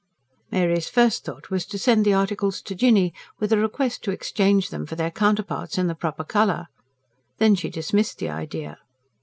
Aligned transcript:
Mary's 0.51 0.89
first 0.89 1.23
thought 1.23 1.51
was 1.51 1.63
to 1.63 1.77
send 1.77 2.03
the 2.03 2.11
articles 2.11 2.59
to 2.63 2.73
Jinny 2.73 3.13
with 3.37 3.53
a 3.53 3.57
request 3.59 4.03
to 4.03 4.09
exchange 4.09 4.71
them 4.71 4.87
for 4.87 4.95
their 4.95 5.11
counterparts 5.11 5.77
in 5.77 5.85
the 5.85 5.93
proper 5.93 6.23
colour. 6.23 6.69
Then 7.37 7.53
she 7.53 7.69
dismissed 7.69 8.17
the 8.17 8.29
idea. 8.29 8.79